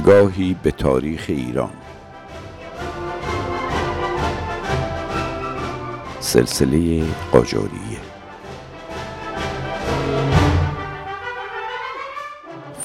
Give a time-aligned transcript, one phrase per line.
[0.00, 1.70] نگاهی به تاریخ ایران.
[6.20, 8.00] سلسله قاجاریه.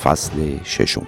[0.04, 1.08] فصل ششم.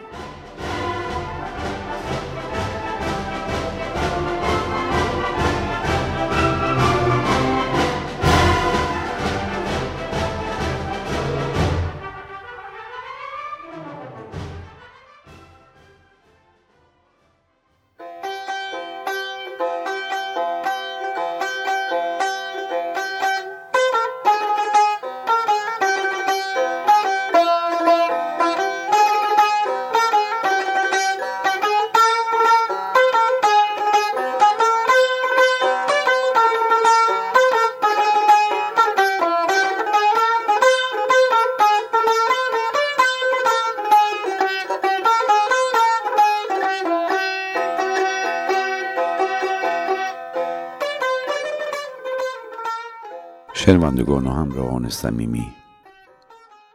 [53.78, 55.48] شنوندگان و همراهان صمیمی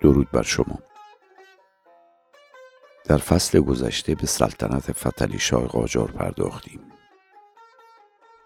[0.00, 0.78] درود بر شما.
[3.04, 6.80] در فصل گذشته به سلطنت فتلی شاه قاجار پرداختیم.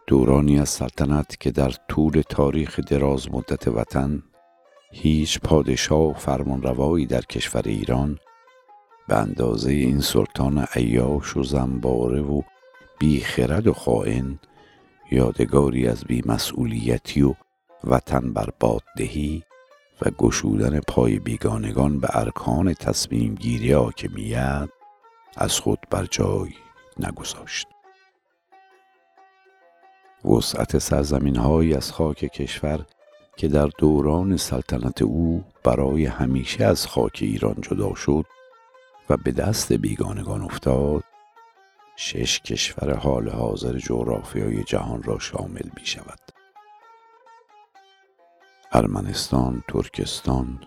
[0.07, 4.23] دورانی از سلطنت که در طول تاریخ دراز مدت وطن
[4.93, 8.19] هیچ پادشاه و فرمانروایی در کشور ایران
[9.09, 12.43] به اندازه این سلطان عیاش و زنباره و
[12.99, 14.39] بیخرد و خائن
[15.11, 17.34] یادگاری از بیمسئولیتی و
[17.87, 18.48] وطن بر
[18.97, 19.42] دهی
[20.03, 24.69] و گشودن پای بیگانگان به ارکان تصمیم گیری حاکمیت
[25.37, 26.51] از خود بر جای
[26.98, 27.67] نگذاشت.
[30.25, 32.87] وسعت سرزمین های از خاک کشور
[33.37, 38.25] که در دوران سلطنت او برای همیشه از خاک ایران جدا شد
[39.11, 41.05] و به دست بیگانگان افتاد
[41.97, 46.35] شش کشور حال حاضر جغرافیای جهان را شامل می شود
[48.72, 50.60] ارمنستان، ترکستان،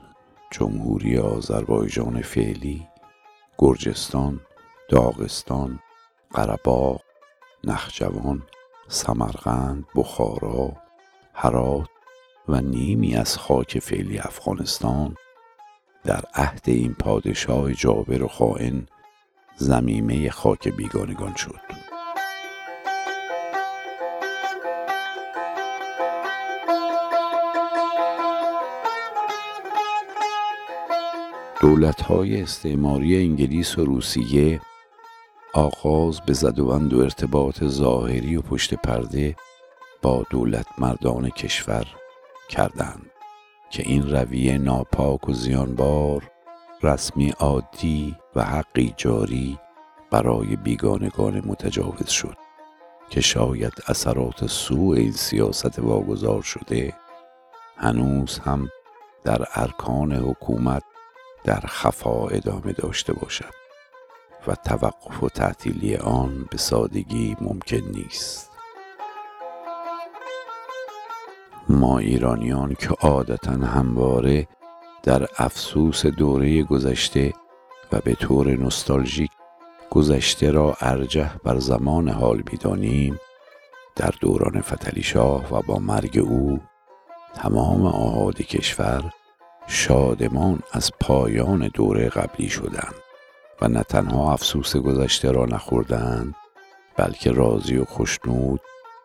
[0.51, 2.87] جمهوری آذربایجان فعلی،
[3.57, 4.39] گرجستان،
[4.89, 5.79] داغستان،
[6.31, 7.01] قرباق،
[7.63, 8.43] نخجوان،
[8.87, 10.73] سمرقند، بخارا،
[11.33, 11.89] هرات
[12.47, 15.15] و نیمی از خاک فعلی افغانستان
[16.03, 18.87] در عهد این پادشاه جابر و خائن
[19.57, 21.88] زمیمه خاک بیگانگان شد.
[31.61, 34.61] های استعماری انگلیس و روسیه
[35.53, 39.35] آغاز به زدوند و ارتباط ظاهری و پشت پرده
[40.01, 41.87] با دولت مردان کشور
[42.49, 43.11] کردند
[43.69, 46.31] که این رویه ناپاک و زیانبار
[46.83, 49.59] رسمی عادی و حقی جاری
[50.11, 52.37] برای بیگانگان متجاوز شد
[53.09, 56.93] که شاید اثرات سوء این سیاست واگذار شده
[57.77, 58.69] هنوز هم
[59.23, 60.83] در ارکان حکومت
[61.43, 63.53] در خفا ادامه داشته باشد
[64.47, 68.49] و توقف و تعطیلی آن به سادگی ممکن نیست.
[71.69, 74.47] ما ایرانیان که عادتا همواره
[75.03, 77.33] در افسوس دوره گذشته
[77.91, 79.31] و به طور نستالژیک
[79.89, 83.19] گذشته را ارجح بر زمان حال می‌دانیم
[83.95, 86.59] در دوران فتلی شاه و با مرگ او
[87.35, 89.13] تمام آهاد کشور
[89.71, 92.95] شادمان از پایان دوره قبلی شدند
[93.61, 96.35] و نه تنها افسوس گذشته را نخوردند
[96.97, 98.61] بلکه راضی و خوشنود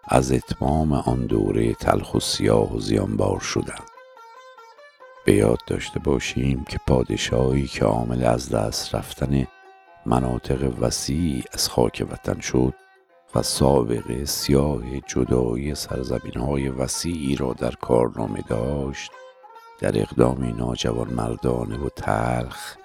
[0.09, 3.91] از اتمام آن دوره تلخ و سیاه و زیانبار شدند.
[5.25, 9.47] به یاد داشته باشیم که پادشاهی که عامل از دست رفتن
[10.07, 12.75] مناطق وسیع از خاک وطن شد
[13.35, 19.11] و سابقه سیاه جدایی سرزمین های وسیعی را در کارنامه داشت
[19.79, 22.77] در اقدامی ناجوان مردانه و تلخ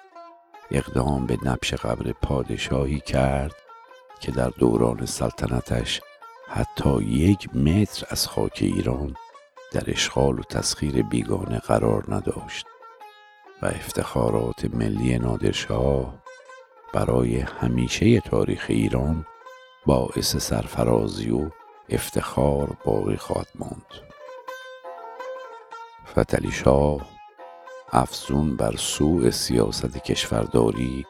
[0.70, 3.54] اقدام به نبش قبر پادشاهی کرد
[4.20, 6.00] که در دوران سلطنتش
[6.48, 9.16] حتی یک متر از خاک ایران
[9.72, 12.66] در اشغال و تسخیر بیگانه قرار نداشت
[13.62, 16.14] و افتخارات ملی نادرشاه
[16.94, 19.26] برای همیشه تاریخ ایران
[19.86, 21.50] باعث سرفرازی و
[21.88, 24.09] افتخار باقی خواهد ماند.
[26.18, 27.00] فتلی شاه
[27.92, 31.06] افزون بر سوء سیاست کشورداری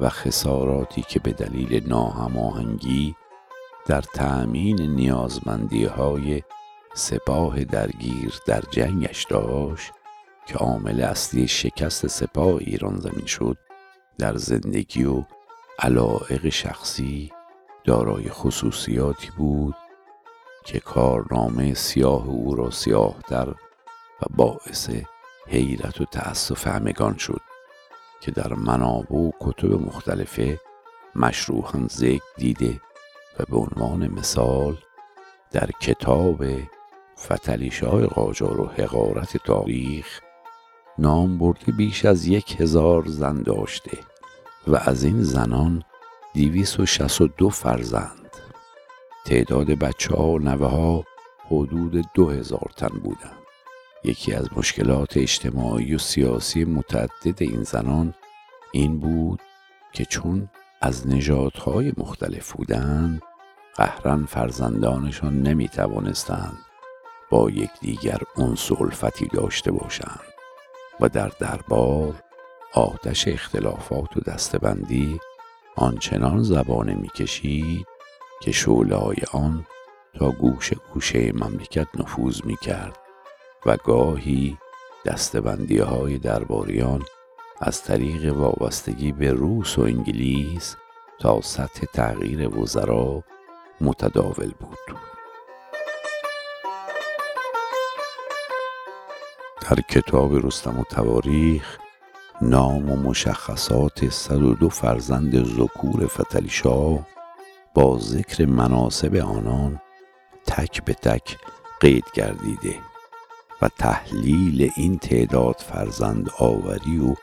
[0.00, 3.16] و خساراتی که به دلیل ناهماهنگی
[3.86, 6.42] در تأمین نیازمندی های
[6.94, 9.92] سپاه درگیر در جنگش داشت
[10.46, 13.56] که عامل اصلی شکست سپاه ایران زمین شد
[14.18, 15.24] در زندگی و
[15.78, 17.32] علائق شخصی
[17.84, 19.74] دارای خصوصیاتی بود
[20.64, 23.54] که کارنامه سیاه او را سیاهتر
[24.22, 24.90] و باعث
[25.46, 27.40] حیرت و تأسف همگان شد
[28.20, 30.60] که در منابع و کتب مختلفه
[31.14, 32.80] مشروحا ذکر دیده
[33.38, 34.76] و به عنوان مثال
[35.50, 36.44] در کتاب
[37.18, 40.20] فتلیشای قاجار و حقارت تاریخ
[40.98, 43.98] نام برده بیش از یک هزار زن داشته
[44.66, 45.84] و از این زنان
[46.34, 48.36] دیویس و شست و دو فرزند.
[49.26, 51.04] تعداد بچه ها و نوه ها
[51.46, 53.41] حدود دو هزار تن بودند.
[54.04, 58.14] یکی از مشکلات اجتماعی و سیاسی متعدد این زنان
[58.72, 59.40] این بود
[59.92, 60.48] که چون
[60.80, 63.22] از نژادهای مختلف بودند
[63.74, 66.58] قهرن فرزندانشان نمی توانستند
[67.30, 70.20] با یکدیگر انس و الفتی داشته باشند
[71.00, 72.14] و در دربار
[72.74, 75.20] آتش اختلافات و دستبندی
[75.76, 77.86] آنچنان زبانه می‌کشید
[78.42, 79.66] که شعله آن
[80.18, 83.01] تا گوشه گوشه مملکت نفوذ می کرد
[83.66, 84.58] و گاهی
[85.04, 87.02] دستبندی های درباریان
[87.60, 90.76] از طریق وابستگی به روس و انگلیس
[91.20, 93.24] تا سطح تغییر وزرا
[93.80, 94.98] متداول بود.
[99.60, 101.78] در کتاب رستم و تواریخ
[102.40, 107.06] نام و مشخصات 102 فرزند ذکور فتلیشاه
[107.74, 109.80] با ذکر مناسب آنان
[110.46, 111.38] تک به تک
[111.80, 112.91] قید گردیده.
[113.62, 117.14] و تحلیل این تعداد فرزند آوری و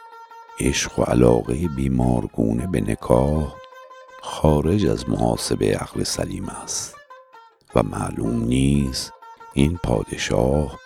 [0.59, 3.55] عشق و علاقه بیمارگونه به نکاح
[4.21, 6.95] خارج از محاسبه عقل سلیم است.
[7.75, 9.13] و معلوم نیست
[9.53, 10.79] این پادشاه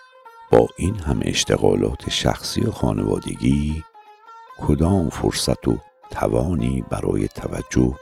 [0.50, 3.84] با این همه اشتغالات شخصی و خانوادگی
[4.60, 5.78] کدام فرصت و
[6.10, 7.98] توانی برای توجه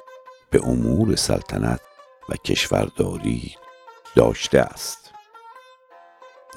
[0.51, 1.81] به امور سلطنت
[2.29, 3.55] و کشورداری
[4.17, 5.02] داشته است.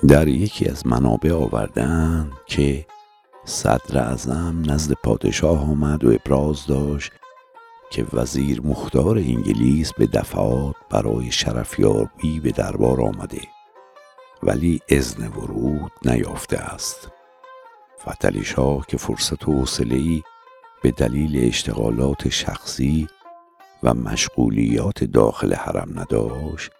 [0.07, 2.85] در یکی از منابع آوردن که
[3.45, 7.11] صدر اعظم نزد پادشاه آمد و ابراز داشت
[7.91, 13.41] که وزیر مختار انگلیس به دفعات برای شرفیابی به دربار آمده
[14.43, 17.09] ولی اذن ورود نیافته است.
[18.09, 20.23] فتلی شاه که فرصت و حوصلهای
[20.83, 23.07] به دلیل اشتغالات شخصی
[23.83, 26.71] و مشغولیات داخل حرم نداشت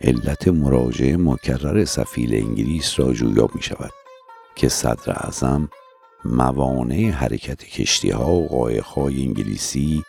[0.00, 3.90] علت مراجعه مکرر سفیل انگلیس را جویا می شود
[4.56, 5.68] که صدر اعظم
[6.24, 10.02] موانع حرکت کشتی ها و قایق های انگلیسی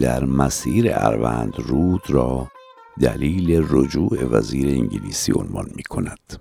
[0.00, 2.48] در مسیر اروند رود را
[3.00, 6.40] دلیل رجوع وزیر انگلیسی عنوان می کند.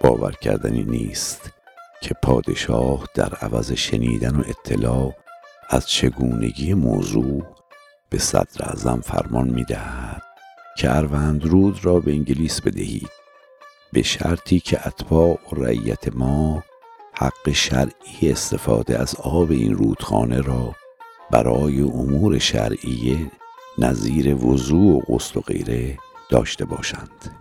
[0.00, 1.50] باور کردنی نیست
[2.02, 5.14] که پادشاه در عوض شنیدن و اطلاع
[5.68, 7.42] از چگونگی موضوع
[8.10, 10.31] به صدر اعظم فرمان می دهد
[10.78, 13.10] که اروند رود را به انگلیس بدهید
[13.92, 16.62] به شرطی که اتباع و رعیت ما
[17.14, 20.74] حق شرعی استفاده از آب این رودخانه را
[21.30, 23.30] برای امور شرعیه
[23.78, 25.98] نظیر وضوع و غسل و غیره
[26.30, 27.36] داشته باشند.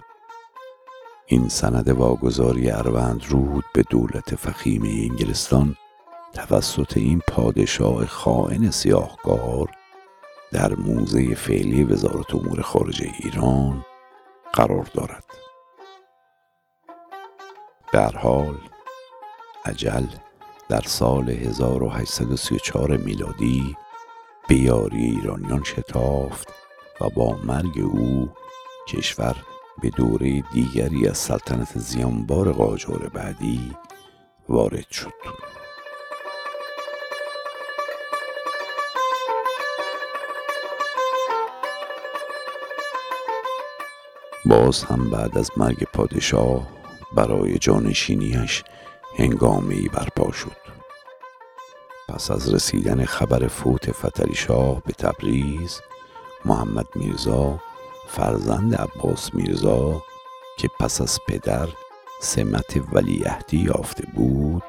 [1.25, 5.75] این سند واگذاری اروند رود به دولت فخیم انگلستان
[6.33, 9.69] توسط این پادشاه خائن سیاهکار
[10.51, 13.85] در موزه فعلی وزارت امور خارجه ایران
[14.53, 15.23] قرار دارد.
[17.93, 18.57] در حال
[19.65, 20.05] عجل
[20.69, 23.77] در سال 1834 میلادی
[24.47, 26.53] به یاری ایرانیان شتافت
[27.01, 28.29] و با مرگ او
[28.87, 29.35] کشور
[29.81, 33.71] به دوره دیگری از سلطنت زیانبار قاجار بعدی
[34.49, 35.13] وارد شد.
[44.51, 46.67] باز هم بعد از مرگ پادشاه
[47.15, 48.63] برای جانشینیش
[49.17, 50.57] هنگامه ای برپا شد.
[52.09, 55.81] پس از رسیدن خبر فوت فتری شاه به تبریز
[56.45, 57.59] محمد میرزا
[58.07, 60.01] فرزند عباس میرزا
[60.59, 61.67] که پس از پدر
[62.21, 64.63] سمت ولیعهدی یافته بود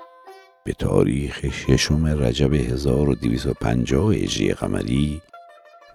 [0.64, 5.22] به تاریخ ششم رجب 1250 هجری قمری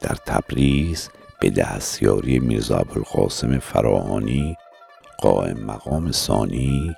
[0.01, 4.57] در تبریز به دستیاری میرزا ابوالقاسم فراهانی
[5.17, 6.95] قائم مقام ثانی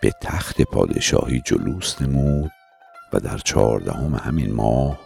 [0.00, 2.50] به تخت پادشاهی جلوس نمود
[3.12, 4.98] و در چهاردهم همین ماه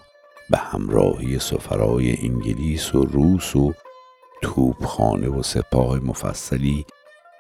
[0.51, 3.73] به همراهی سفرای انگلیس و روس و
[4.43, 6.87] توپخانه و سپاه مفصلی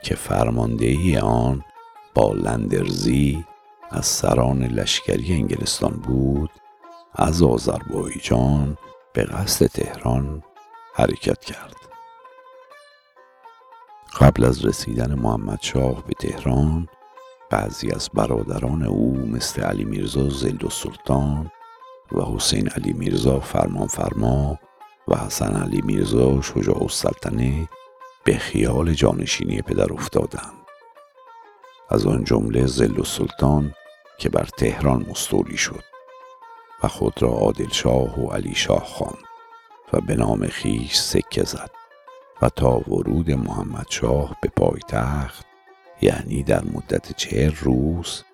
[0.02, 1.64] که فرماندهی آن
[2.14, 3.44] با لندرزی
[3.90, 6.50] از سران لشکری انگلستان بود
[7.14, 8.76] از آذربایجان
[9.12, 10.42] به قصد تهران
[10.94, 11.76] حرکت کرد.
[14.20, 16.88] قبل از رسیدن محمد شاه به تهران
[17.50, 21.50] بعضی از برادران او مثل علی میرزا زلد و سلطان
[22.12, 24.58] و حسین علی میرزا فرمان فرما
[25.08, 27.68] و حسن علی میرزا شجاع السلطنه
[28.25, 30.62] به خیال جانشینی پدر افتادند.
[31.90, 33.75] از آن جمله زل و سلطان
[34.18, 35.84] که بر تهران مستولی شد
[36.82, 39.31] و خود را عادل شاه و علی شاه خواند.
[39.92, 41.70] و به نام خیش سکه زد
[42.42, 45.46] و تا ورود محمد شاه به پایتخت
[46.00, 48.25] یعنی در مدت چهر روز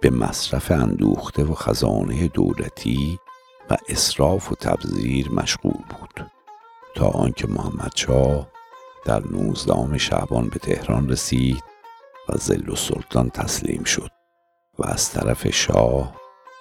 [0.00, 3.18] به مصرف اندوخته و خزانه دولتی
[3.70, 6.30] و اصراف و تبذیر مشغول بود.
[6.94, 8.48] تا آنکه محمد شاه
[9.04, 11.64] در نوزدهم شعبان به تهران رسید
[12.28, 14.10] و زل و سلطان تسلیم شد
[14.78, 16.14] و از طرف شاه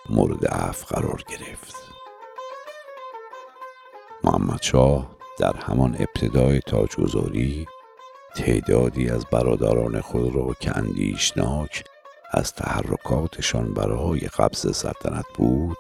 [0.10, 1.87] مورد عفو قرار گرفت.
[4.28, 7.66] محمد شاه در همان ابتدای تاجگذاری
[8.36, 11.84] تعدادی از برادران خود را که اندیشناک
[12.32, 15.78] از تحرکاتشان برای قبض سلطنت بود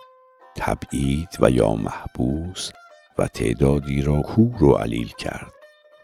[0.55, 2.71] تبعید و یا محبوس
[3.17, 5.53] و تعدادی را کور و علیل کرد.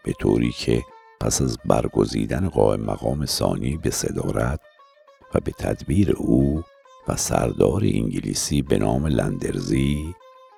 [0.04, 0.82] به طوری که
[1.20, 4.60] پس از برگزیدن قائم مقام ثانی به صدارت
[5.34, 6.62] و به تدبیر او
[7.08, 10.14] و سردار انگلیسی به نام لندرزی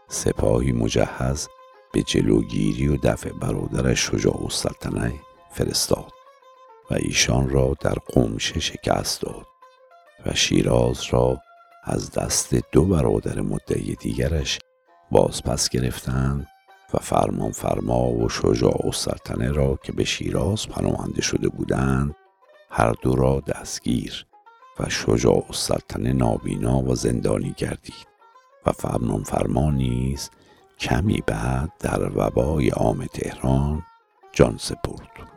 [0.09, 1.49] سپاهی مجهز
[1.93, 5.12] به جلوگیری و دفع برادرش شجاع السلطنه
[5.50, 6.12] فرستاد
[6.90, 9.47] و ایشان را در قمشه شکست داد
[10.26, 11.40] و شیراز را
[11.85, 14.59] از دست دو برادر مدعی دیگرش
[15.11, 16.47] بازپس گرفتند
[16.95, 22.14] و فرمان فرما و شجاع السلطنه را که به شیراز پناهنده شده بودند
[22.71, 24.26] هر دو را دستگیر
[24.81, 28.07] و شجاع السلطنه نابینا و زندانی گردید
[28.66, 30.31] و فرمان فرما نیز
[30.78, 33.83] کمی بعد در وبای عام تهران
[34.33, 35.37] جان سپرد.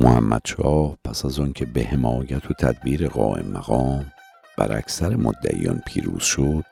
[0.00, 4.12] محمد شاه پس از آنکه به حمایت و تدبیر قائم مقام
[4.58, 6.64] بر اکثر مدعیان پیروز شد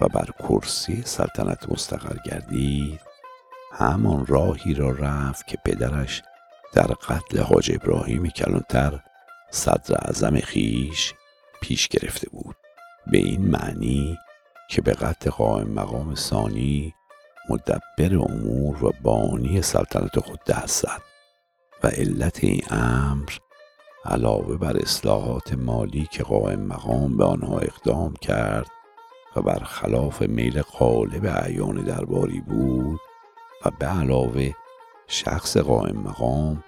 [0.00, 3.00] و بر کرسی سلطنت مستقر گردید
[3.72, 6.22] همان راهی را رفت که پدرش
[6.72, 9.00] در قتل حاج ابراهیم کلانتر
[9.54, 11.14] صدر اعظم خیش
[11.62, 12.56] پیش گرفته بود.
[13.06, 14.18] به این معنی
[14.70, 16.94] که به قتل قائم مقام ثانی
[17.50, 21.02] مدبر امور و بانی سلطنت خود دست زد
[21.82, 23.30] و علت این امر
[24.04, 28.70] علاوه بر اصلاحات مالی که قائم مقام به آنها اقدام کرد
[29.36, 33.00] و بر خلاف میل قالب اعیان درباری بود
[33.64, 34.50] و به علاوه
[35.06, 36.64] شخص قائم مقام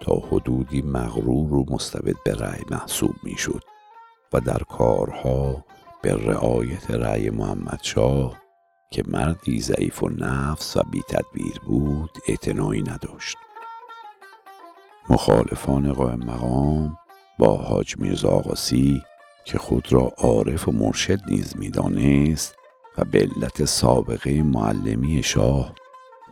[0.00, 3.62] تا حدودی مغرور و مستبد به رأی محسوب می‌شد
[4.32, 5.64] و در کارها
[6.02, 8.36] به رعایت رأی محمد شاه
[8.90, 13.36] که مردی ضعیف و نفس و بی تدبیر بود اعتنایی نداشت.
[15.10, 16.96] مخالفان قائم مقام
[17.38, 19.02] با حاج میرزا آقاسی
[19.44, 22.54] که خود را عارف و مرشد نیز می‌دانست
[22.98, 25.74] و به علت سابقه معلمی شاه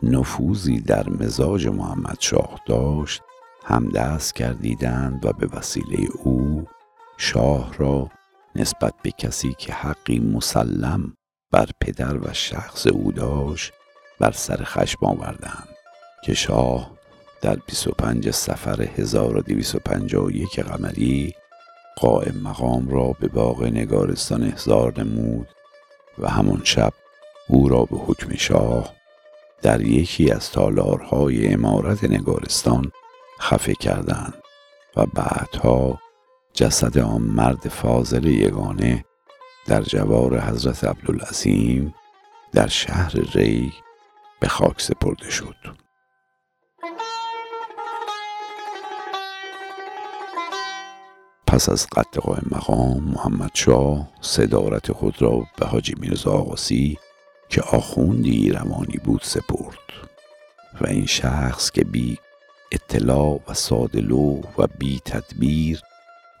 [0.03, 3.21] نفوذی در مزاج محمد شاه داشت
[3.65, 6.67] همدست کردیدند و به وسیله او
[7.17, 8.09] شاه را
[8.55, 11.13] نسبت به کسی که حقی مسلم
[11.51, 13.73] بر پدر و شخص او داشت
[14.19, 15.67] بر سر خشم آوردند
[16.23, 16.91] که شاه
[17.41, 21.33] در 25 سفر 1251 قمری
[21.97, 25.47] قائم مقام را به باغ نگارستان احضار نمود
[26.17, 26.93] و همان شب
[27.49, 28.93] او را به حکم شاه
[29.61, 32.91] در یکی از تالارهای امارت نگارستان
[33.39, 34.33] خفه کردند
[34.95, 35.99] و بعدها
[36.53, 39.05] جسد آن مرد فاضل یگانه
[39.67, 41.93] در جوار حضرت عبدالعظیم
[42.53, 43.73] در شهر ری
[44.39, 45.55] به خاک سپرده شد.
[51.47, 56.97] پس از قتل قائم مقام محمد شاه صدارت خود را به حاجی میرزا آقاسی
[57.49, 60.09] که آخوندی ایرمانی بود سپرد
[60.81, 62.17] و این شخص که بی
[62.71, 65.81] اطلاع و سادلو و بی تدبیر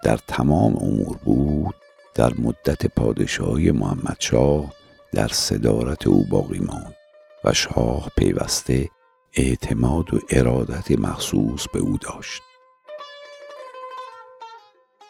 [0.03, 1.75] در تمام امور بود.
[2.15, 4.73] در مدت پادشاهی محمد شاه
[5.13, 6.95] در صدارت او باقی ماند
[7.43, 8.89] و شاه پیوسته
[9.33, 12.41] اعتماد و ارادت مخصوص به او داشت.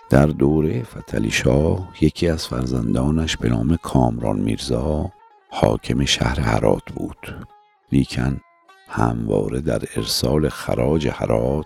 [0.09, 5.11] در دوره فتلی شاه یکی از فرزندانش به نام کامران میرزا
[5.49, 7.47] حاکم شهر هرات بود.
[7.91, 8.41] لیکن
[8.89, 11.65] همواره در ارسال خراج هرات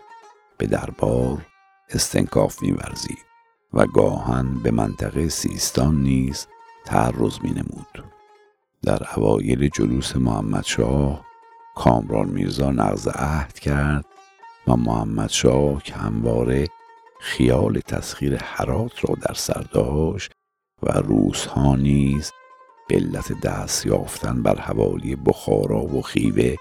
[0.58, 1.46] به دربار
[1.90, 3.26] استنکاف میورزید
[3.74, 6.48] و گاهن به منطقه سیستان نیز
[6.86, 8.04] تعرض می نمود.
[8.82, 11.26] در اوایل جلوس محمد شاه
[11.76, 14.06] کامران میرزا نقض عهد کرد
[14.68, 16.68] و محمد شاه که همواره
[17.20, 20.32] خیال تسخیر حرات را در سر داشت
[20.84, 22.32] و روزها نیز
[22.90, 26.56] به علت دست یافتن بر حوالی بخارا و خیوه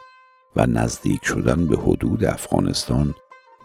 [0.56, 3.14] و نزدیک شدن به حدود افغانستان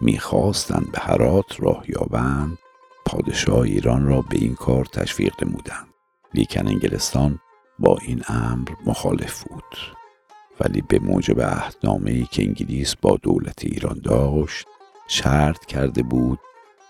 [0.01, 2.57] می‌خواستند به هرات راه یابند
[3.05, 5.87] پادشاه ایران را به این کار تشویق نمودند.
[6.33, 7.39] لیکن انگلستان
[7.79, 9.77] با این امر مخالف بود.
[10.59, 14.67] ولی به موجب عهدنامه ای که انگلیس با دولت ایران داشت
[15.07, 16.39] شرط کرده بود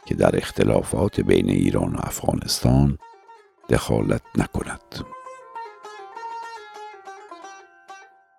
[0.05, 2.97] که در اختلافات بین ایران و افغانستان
[3.69, 5.05] دخالت نکند.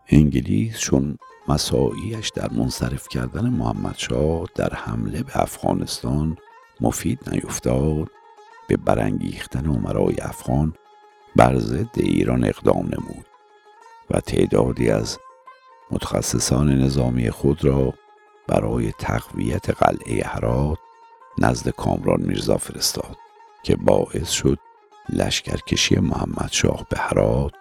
[0.08, 1.18] انگلیس چون
[1.48, 6.36] مساعیش در منصرف کردن محمدشاه در حمله به افغانستان
[6.80, 8.08] مفید نیفتاد.
[8.68, 10.74] به برانگیختن عمرای افغان
[11.36, 13.26] بر ضد ایران اقدام نمود
[14.10, 15.18] و تعدادی از
[15.90, 17.94] متخصصان نظامی خود را
[18.46, 20.78] برای تقویت قلعه هرات
[21.38, 23.16] نزد کامران میرزا فرستاد
[23.62, 24.58] که باعث شد
[25.08, 27.52] لشکرکشی محمد شاه به هرات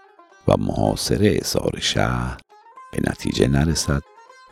[0.48, 2.38] و محاصره اصار شهر
[2.92, 4.04] به نتیجه نرسد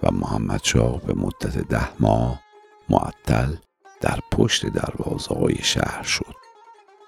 [0.03, 2.41] و محمد شاه به مدت ده ماه
[2.89, 3.55] معطل
[4.01, 6.35] در پشت دروازه های شهر شد.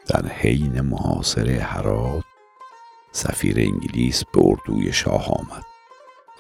[0.08, 2.24] در حین محاصره هرات
[3.12, 5.64] سفیر انگلیس به اردوی شاه آمد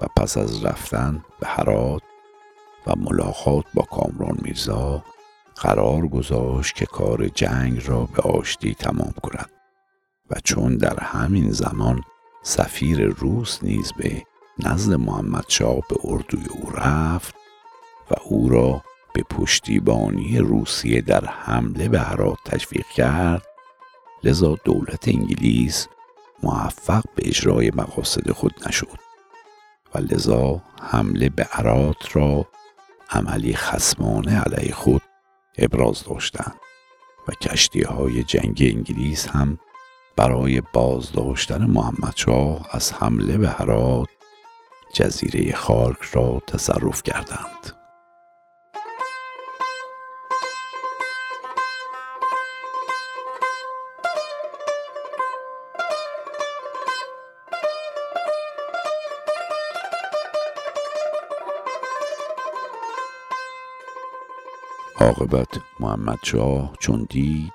[0.01, 2.01] و پس از رفتن به هرات
[2.87, 5.03] و ملاقات با کامران میرزا
[5.55, 9.49] قرار گذاشت که کار جنگ را به آشتی تمام کند
[10.29, 12.01] و چون در همین زمان
[12.43, 14.23] سفیر روس نیز به
[14.59, 17.35] نزد محمد شاه به اردوی او رفت
[18.11, 23.43] و او را به پشتیبانی روسیه در حمله به هرات تشویق کرد.
[24.23, 25.87] لذا دولت انگلیس
[26.43, 28.99] موفق به اجرای مقاصد خود نشد
[29.95, 32.47] و لذا حمله به عراق را
[33.09, 35.01] عملی خسمانه علیه خود
[35.57, 36.55] ابراز داشتند
[37.27, 39.59] و کشتی های جنگ انگلیس هم
[40.15, 44.07] برای بازداشتن محمدشاه از حمله به هرات
[44.93, 47.73] جزیره خارک را تصرف کردند.
[64.99, 67.53] عاقبت محمد شاه چون دید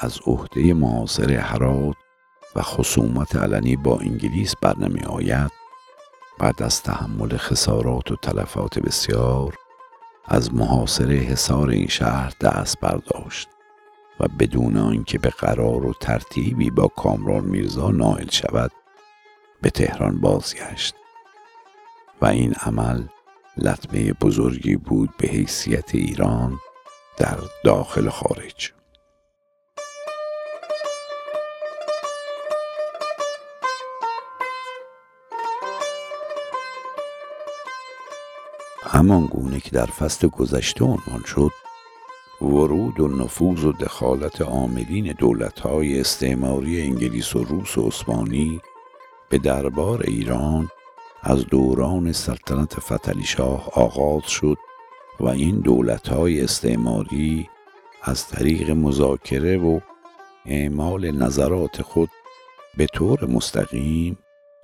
[0.00, 1.96] از عهده معاصر هرات
[2.56, 5.57] و خصومت علنی با انگلیس برنمی آید
[6.38, 9.54] بعد از تحمل خسارات و تلفات بسیار
[10.24, 13.48] از محاصره حصار این شهر دست برداشت
[14.20, 18.72] و بدون آنکه به قرار و ترتیبی با کامران میرزا نائل شود
[19.62, 20.94] به تهران بازگشت.
[22.22, 23.02] و این عمل
[23.56, 26.58] لطمه بزرگی بود به حیثیت ایران
[27.16, 28.72] در داخل خارج.
[38.90, 41.50] همان گونه که در فصل گذشته عنوان شد
[42.40, 48.60] ورود و نفوذ و دخالت عاملین دولتهای استعماری انگلیس و روس و عثمانی
[49.28, 50.68] به دربار ایران
[51.22, 54.56] از دوران سلطنت فتلی شاه آغاز شد
[55.20, 57.48] و این دولتهای استعماری
[58.02, 59.80] از طریق مذاکره و
[60.46, 62.10] اعمال نظرات خود
[62.76, 64.18] به طور مستقیم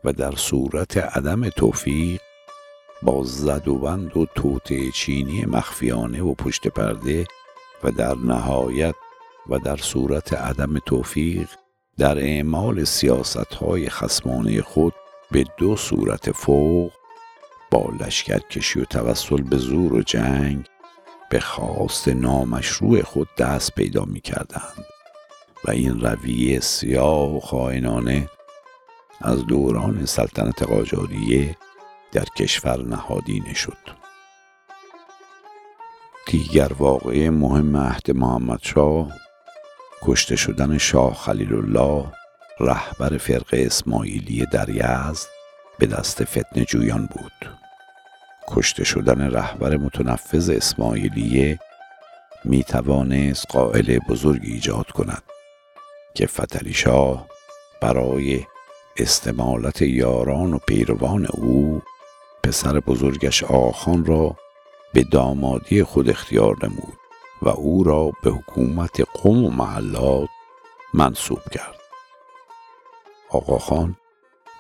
[0.04, 2.20] و در صورت عدم توفیق
[3.02, 4.26] با زد و بند و
[4.94, 7.26] چینی مخفیانه و پشت پرده
[7.84, 8.94] و در نهایت
[9.48, 11.48] و در صورت عدم توفیق
[11.98, 14.94] در اعمال سیاست های خسمانه خود
[15.30, 16.92] به دو صورت فوق
[17.70, 20.66] با لشکرکشی و توسل به زور و جنگ
[21.30, 24.84] به خواست نامشروع خود دست پیدا می کردند
[25.64, 28.28] و این رویه سیاه و خائنانه
[29.20, 31.56] از دوران سلطنت قاجاریه
[32.14, 33.78] در کشور نهادینه شد
[36.26, 39.12] دیگر واقعه مهم عهد محمد شاه
[40.02, 42.12] کشته شدن شاه خلیل الله
[42.60, 45.28] رهبر فرقه اسماعیلی در یزد
[45.78, 47.50] به دست فتن جویان بود.
[48.48, 51.58] کشته شدن رهبر متنفذ اسماعیلیه
[52.44, 55.22] می توانست قائل بزرگ ایجاد کند
[56.14, 57.26] که فتلی شاه
[57.82, 58.40] برای
[58.96, 61.82] استمالت یاران و پیروان او
[62.44, 64.36] پسر بزرگش آخان را
[64.92, 66.98] به دامادی خود اختیار نمود
[67.42, 70.28] و او را به حکومت قوم و محلات
[70.94, 71.80] منصوب کرد.
[73.30, 73.96] آقاخان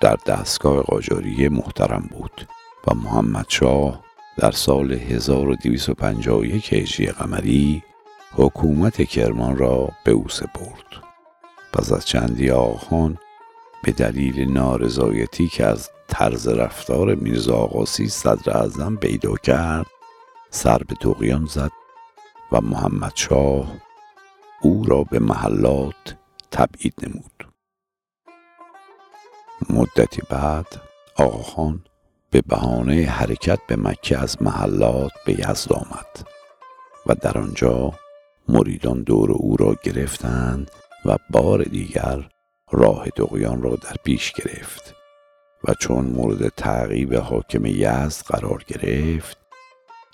[0.00, 2.48] در دستگاه قاجاریه محترم بود
[2.86, 4.04] و محمد شاه
[4.38, 7.82] در سال 1251 هجری قمری
[8.32, 11.04] حکومت کرمان را به او سپرد.
[11.72, 13.18] پس از چندی آخان
[13.84, 19.86] به دلیل نارضایتی که از طرز رفتار میرزا آقاسی صدر اعظم پیدا کرد
[20.50, 21.70] سر به تقیان زد
[22.52, 23.74] و محمد شاه
[24.62, 26.16] او را به محلات
[26.50, 27.48] تبعید نمود.
[29.70, 30.66] مدتی بعد
[31.16, 31.84] آقاخان
[32.30, 36.28] به بهانه حرکت به مکه از محلات به یزد آمد
[37.06, 37.92] و در آنجا
[38.48, 40.70] مریدان دور او را گرفتند
[41.04, 42.28] و بار دیگر
[42.74, 44.94] راه دقیان را در پیش گرفت
[45.68, 49.38] و چون مورد تعقیب حاکم یزد قرار گرفت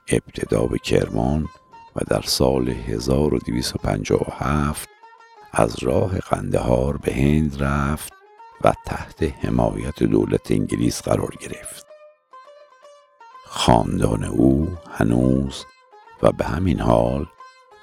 [0.08, 1.46] ابتدا به کرمان
[1.96, 4.88] و در سال 1257
[5.52, 8.12] از راه قندهار به هند رفت
[8.64, 11.86] و تحت حمایت دولت انگلیس قرار گرفت.
[13.46, 15.64] خاندان او هنوز
[16.22, 17.26] و به همین حال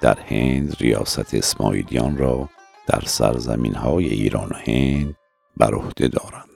[0.00, 2.48] در هند ریاست اسماعیلیان را
[2.88, 5.16] در سرزمین های ایران و هند
[5.56, 6.48] بر عهده دارند.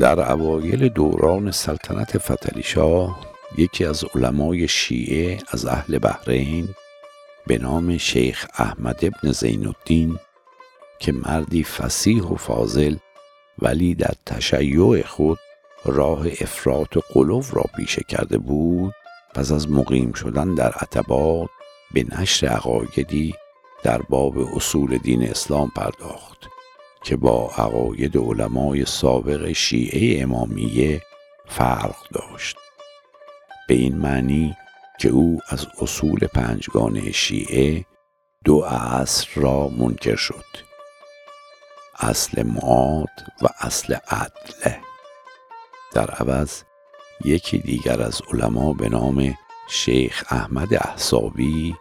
[0.00, 3.20] در اوایل دوران سلطنت فتلی شاه
[3.58, 6.68] یکی از علمای شیعه از اهل بحرین
[7.46, 10.18] به نام شیخ احمد ابن زین الدین
[10.98, 12.96] که مردی فسیح و فاضل
[13.58, 15.38] ولی در تشیع خود
[15.84, 18.94] راه افراط و قلوب را پیشه کرده بود
[19.36, 21.50] پس از مقیم شدن در عتبات
[21.92, 23.34] به نشر عقایدی
[23.82, 26.48] در باب اصول دین اسلام پرداخت
[27.02, 31.02] که با عقاید علمای سابق شیعه امامیه
[31.46, 32.56] فرق داشت.
[33.68, 34.56] به این معنی
[35.00, 37.84] که او از اصول پنجگانه شیعه
[38.44, 40.44] دو اصل را منکر شد.
[41.98, 44.80] اصل معاد و اصل عدله
[45.94, 46.62] در عوض
[47.24, 49.34] یکی دیگر از علما به نام
[49.68, 51.76] شیخ احمد احسابی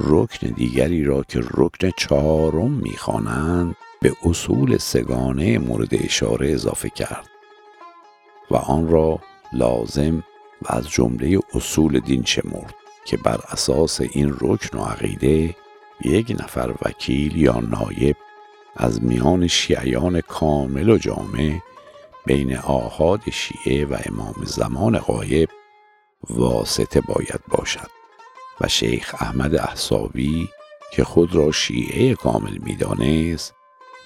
[0.00, 7.30] رکن دیگری را که رکن چهارم می‌خوانند به اصول سگانه مورد اشاره اضافه کرد
[8.50, 9.20] و آن را
[9.52, 10.24] لازم
[10.62, 12.74] و از جمله اصول دین شمرد
[13.04, 15.56] که بر اساس این رکن و عقیده
[16.04, 18.16] یک نفر وکیل یا نایب
[18.76, 21.58] از میان شیعیان کامل و جامع
[22.26, 25.48] بین آهاد شیعه و امام زمان غایب
[26.30, 27.90] واسطه باید باشد
[28.60, 30.48] و شیخ احمد احسابی
[30.92, 33.54] که خود را شیعه کامل می‌دانست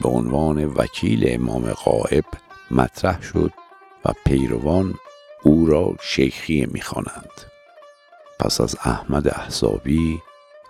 [0.01, 2.25] به عنوان وکیل امام غائب
[2.71, 3.53] مطرح شد
[4.05, 4.95] و پیروان
[5.43, 7.31] او را شیخی می‌خوانند.
[8.41, 10.23] پس از احمد احزابی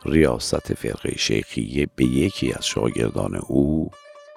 [0.04, 3.90] ریاست فرقه شیخیه به یکی از شاگردان او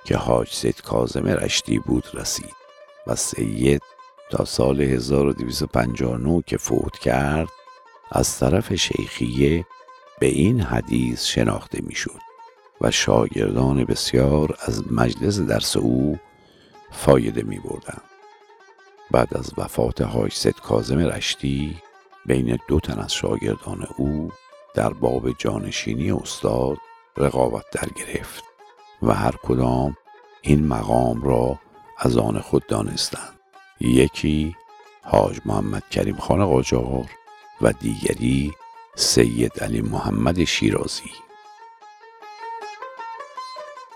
[0.05, 2.60] که حاج سید کازم رشتی بود رسید.
[3.07, 3.81] و سید
[4.31, 7.49] تا سال 1259 که فوت کرد
[8.11, 9.65] از طرف شیخیه
[10.19, 12.19] به این حدیث شناخته می‌شد
[12.81, 16.19] و شاگردان بسیار از مجلس درس او
[16.91, 18.01] فایده می بردن.
[19.11, 21.81] بعد از وفات حاج سید کازم رشتی
[22.25, 24.31] بین دو تن از شاگردان او
[24.73, 26.77] در باب جانشینی استاد
[27.17, 28.43] رقابت در گرفت
[29.01, 29.97] و هر کدام
[30.41, 31.59] این مقام را
[32.03, 33.39] از آن خود دانستند.
[33.81, 34.55] یکی
[35.03, 37.05] حاج محمد کریم خان قاجار
[37.61, 38.51] و دیگری
[38.95, 41.11] سید علی محمد شیرازی.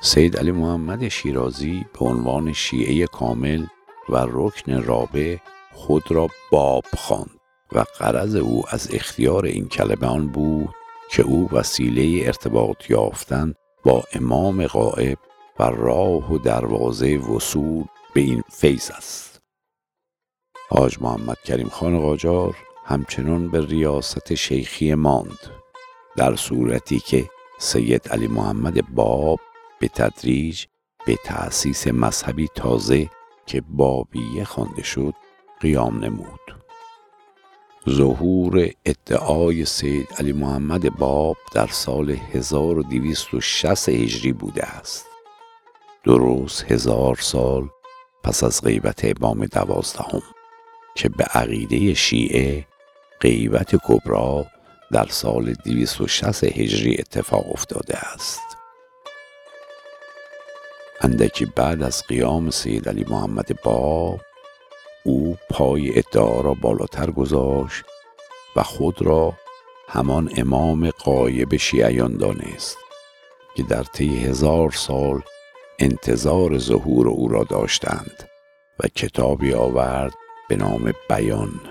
[0.01, 3.65] سید علی محمد شیرازی به عنوان شیعه کامل
[4.09, 5.37] و رکن رابع
[5.73, 7.39] خود را باب خواند
[7.71, 10.69] و قرض او از اختیار این کلمه آن بود
[11.11, 13.53] که او وسیله ارتباط یافتن
[13.85, 15.17] با امام غائب
[15.59, 19.41] و راه و دروازه وصول به این فیض است.
[20.69, 25.39] حاج محمد کریم خان قاجار همچنان به ریاست شیخی ماند
[26.17, 29.39] در صورتی که سید علی محمد باب
[29.79, 30.65] به تدریج
[31.05, 33.09] به تأسیس مذهبی تازه
[33.45, 35.13] که بابیه خوانده شد
[35.59, 36.55] قیام نمود.
[37.89, 45.05] ظهور ادعای سید علی محمد باب در سال 1260 هجری بوده است.
[46.03, 47.69] درست هزار سال
[48.25, 50.21] پس از غیبت امام دوازدهم
[50.95, 52.65] که به عقیده شیعه
[53.21, 54.45] غیبت کبرا
[54.91, 58.41] در سال 260 هجری اتفاق افتاده است.
[61.01, 64.19] اندکی بعد از قیام سید علی محمد باب
[65.03, 67.83] او پای ادعا را بالاتر گذاشت
[68.55, 69.33] و خود را
[69.87, 72.77] همان امام قایب شیعیان دانست
[73.55, 75.21] که در طی هزار سال
[75.79, 78.29] انتظار ظهور او را داشتند
[78.79, 80.13] و کتابی آورد
[80.49, 81.61] به نام بیان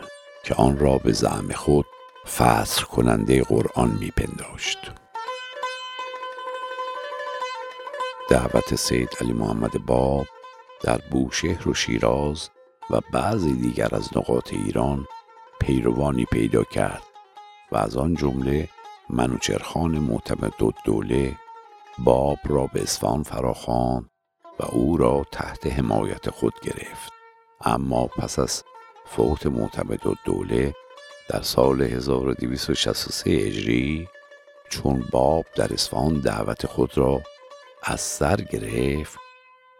[0.44, 1.86] که آن را به زعم خود
[2.36, 4.78] فصل کننده قرآن میپنداشت.
[8.30, 10.26] دعوت سید علی محمد باب
[10.82, 12.50] در بوشهر و شیراز
[12.90, 15.06] و بعضی دیگر از نقاط ایران
[15.60, 17.02] پیروانی پیدا کرد
[17.72, 18.68] و از آن جمله
[19.10, 20.52] منوچرخان معتمد
[20.84, 21.36] دوله
[21.98, 24.10] باب را به اصفهان فراخواند
[24.60, 27.12] و او را تحت حمایت خود گرفت.
[27.60, 28.64] اما پس از
[29.06, 30.74] فوت معتمد دوله
[31.28, 34.08] در سال 1263 اجری
[34.70, 37.22] چون باب در اصفهان دعوت خود را
[37.82, 39.18] از سر گرفت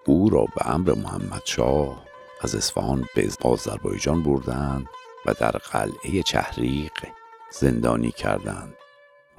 [0.06, 2.04] او را به امر محمد شاه
[2.40, 4.86] از اصفهان به آذربایجان بردند
[5.26, 6.92] و در قلعه چهریق
[7.50, 8.74] زندانی کردند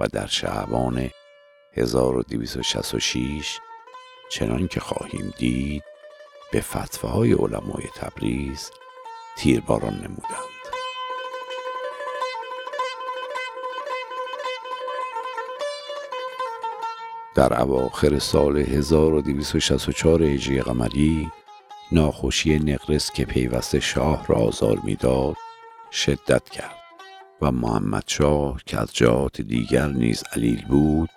[0.00, 1.10] و در شعبان
[1.76, 3.58] 1266
[4.30, 5.82] چنان که خواهیم دید
[6.52, 8.70] به فتوهای علمای تبریز
[9.36, 10.56] تیرباران نمودند.
[17.34, 21.30] در اواخر سال 1264 هجری قمری
[21.92, 25.36] ناخوشی نقرس که پیوسته شاه را آزار می‌داد
[25.92, 26.76] شدت کرد
[27.42, 31.10] و محمد شاه که از جهات دیگر نیز علیل بود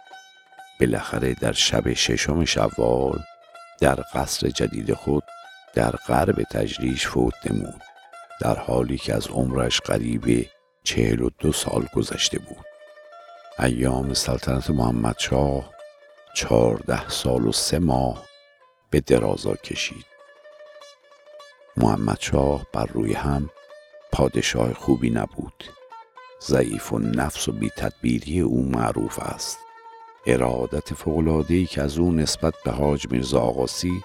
[0.79, 3.19] بالاخره در شب ششم شوال
[3.79, 5.23] در قصر جدید خود
[5.73, 7.81] در غرب تجریش فوت نمود
[8.41, 10.47] در حالی که از عمرش قریب
[10.83, 12.65] چهل و دو سال گذشته بود.
[13.59, 15.73] ایام سلطنت محمد شاه
[16.35, 18.25] چهارده سال و سه ماه
[18.89, 20.05] به درازا کشید.
[21.77, 23.49] محمد شاه بر روی هم
[24.11, 25.63] پادشاه خوبی نبود.
[26.41, 29.59] ضعیف و نفس و بی تدبیری او معروف است.
[30.33, 34.03] ارادت فوقلادهی که از او نسبت به حاج میرزا آقاسی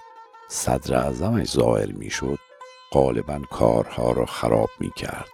[0.49, 2.39] صدر اعظمش ظاهر می‌شد
[2.93, 5.29] غالبا کارها را خراب می کرد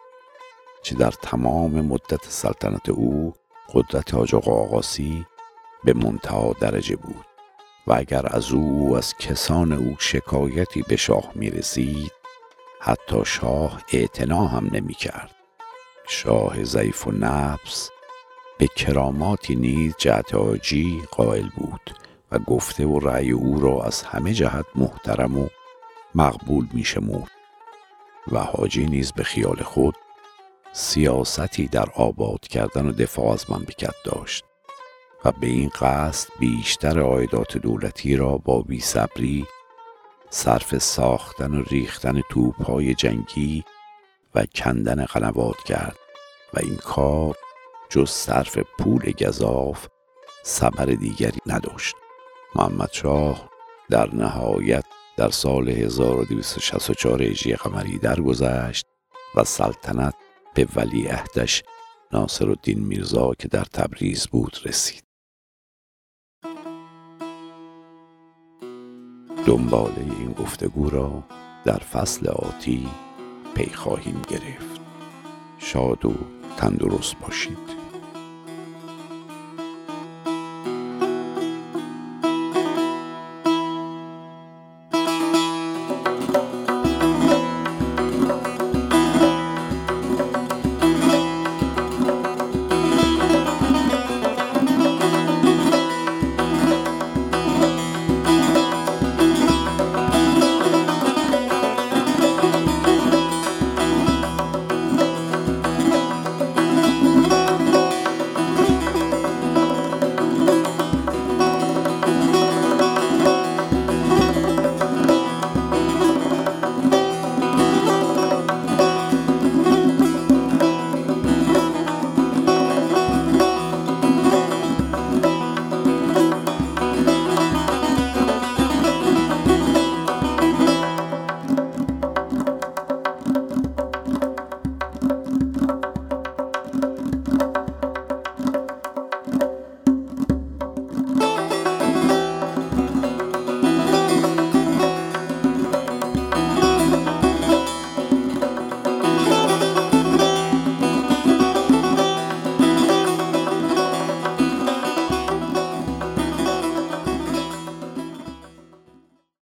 [0.83, 3.35] چه در تمام مدت سلطنت او
[3.75, 5.27] قدرت حاج آقاسی
[5.85, 7.25] به منتها درجه بود
[7.87, 12.13] و اگر از او از کسان او شکایتی به شاه می رسید
[12.81, 15.31] حتی شاه اعتنا هم نمی کرد
[16.09, 17.91] شاه ضعیف و نفس
[18.61, 19.95] به کراماتی نیز
[20.35, 21.95] آجی قائل بود
[22.33, 25.49] و گفته و رأی او را از همه جهت محترم و
[26.15, 27.31] مقبول می شمود
[28.33, 29.95] و حاجی نیز به خیال خود
[30.73, 34.45] سیاستی در آباد کردن و دفاع از مملکت داشت
[35.25, 39.47] و به این قصد بیشتر عایدات دولتی را با بیصبری
[40.31, 43.65] صرف ساختن و ریختن توپهای جنگی
[44.35, 45.97] و کندن قنوات کرد
[46.55, 47.37] و این کار
[47.91, 49.87] جز صرف پول گذاف
[50.43, 51.97] سبر دیگری نداشت.
[52.57, 53.51] محمد شاه
[53.91, 54.85] در نهایت
[55.17, 58.87] در سال 1264 هجری قمری درگذشت
[59.37, 60.15] و سلطنت
[60.55, 61.63] به ولی عهدش
[62.13, 65.03] ناصر الدین میرزا که در تبریز بود رسید.
[69.47, 71.23] دنباله این گفتگو را
[71.65, 72.89] در فصل آتی
[73.55, 74.81] پی خواهیم گرفت.
[75.59, 76.15] شاد و
[76.57, 77.80] تندرست باشید.